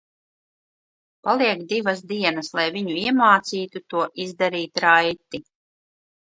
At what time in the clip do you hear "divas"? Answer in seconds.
1.73-2.01